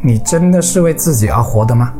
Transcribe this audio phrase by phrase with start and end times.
[0.00, 1.92] 你真的是为自己而活的吗？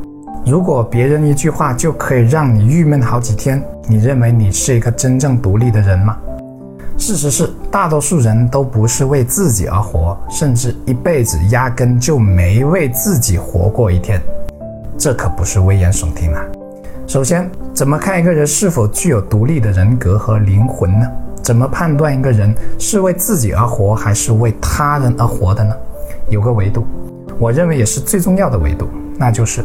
[0.46, 6.16] 如果别人一句话就可以让你郁闷好几天，你认为你是一个真正独立的人吗？
[6.96, 14.22] 事实是，大多数人都不是为自己而活，甚至一辈子压根就没为自己活过一天。
[14.96, 16.40] 这可不是危言耸听啊！
[17.04, 21.06] 首先，怎么看一个人是否具有独立的人格和灵魂呢？
[21.42, 25.74] 怎么判断一个人是为自己而活，还是为他人而活的呢？
[26.28, 26.86] 有个维度，
[27.38, 29.64] 我认为也是最重要的维度，那就是，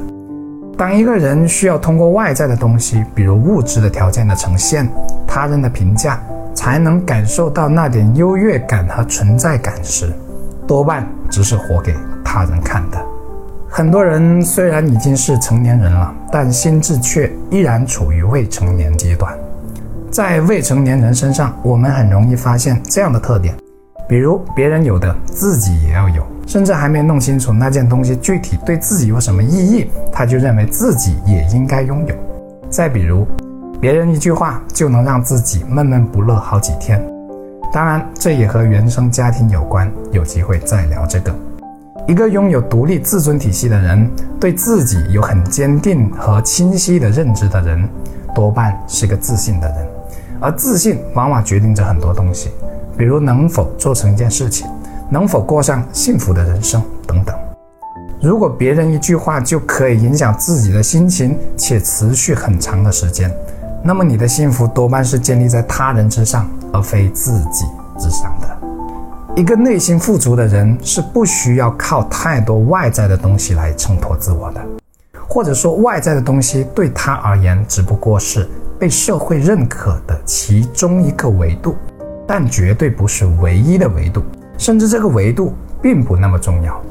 [0.78, 4.88] 当一个人需要通过外在的东西，比如物质的条件的呈现、
[5.28, 6.22] 他人的评价，
[6.54, 10.14] 才能感受到那点优越感和存在感时，
[10.68, 12.98] 多半只是活给他人看的。
[13.68, 19.36] 很多人虽然已经是成年人了，但心智却依然处于未成年阶段。
[20.12, 23.56] 在未成年人身上，我们很容易发现这样的特点，
[24.14, 32.14] 比如别人有的自己也要有，甚至还没弄清楚那件东西具体对自己有什么意义，他就认为自己也应该拥有。
[32.70, 33.26] 再比如，
[33.82, 37.04] 别人一句话就能让自己闷闷不乐好几天。
[37.74, 41.34] 当然，这也和原生家庭有关，有机会再聊这个。
[42.08, 44.08] 一个拥有独立自尊体系的人，
[44.40, 47.90] 对自己有很坚定和清晰的认知的人，
[48.36, 49.78] 多半是个自信的人。
[50.40, 52.52] 而自信往往决定着很多东西，
[52.98, 54.68] 比如能否做成一件事情，
[55.10, 57.36] 能否过上幸福的人生等等。
[58.22, 63.32] 如果别人一句话就可以影响自己的心情，且持续很长的时间，
[63.84, 67.66] 那么你的幸福多半是建立在他人之上，而非自己
[67.98, 68.48] 之上的。
[69.36, 74.62] 一个内心富足的人是不需要靠太多外在的东西来衬托自我的，
[75.28, 78.48] 或者说外在的东西对他而言只不过是。
[78.80, 81.74] 被社会认可的其中一个维度，
[82.28, 84.24] 但绝对不是唯一的维度，
[84.58, 86.82] 甚至这个维度并不那么重要。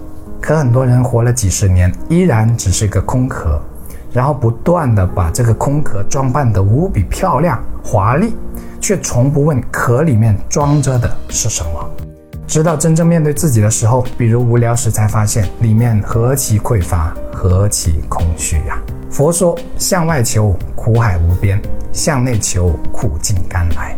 [0.40, 3.60] 可很多人活了几十年，依然只是一个空壳，
[4.12, 8.34] 然后不断的把这个空壳装扮得无比漂亮、华丽，
[8.80, 11.90] 却从不问壳里面装着的是什么。
[12.46, 18.78] 直到真正面对自己的时候，比如无聊时，才发现里面何其匮乏，何其空虚呀！
[19.10, 21.60] 佛说：向外求，苦海无边。
[21.92, 23.96] 向内求，苦尽甘来。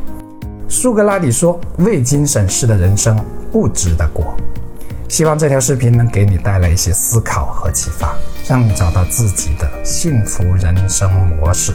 [0.69, 3.19] 苏格拉底说：“未经审视的人生
[3.53, 4.35] 不值得过。”
[5.09, 8.17] 希望这条视频能给你带来一些思考和启发，
[8.49, 11.75] 让你找到自己的幸福人生模式。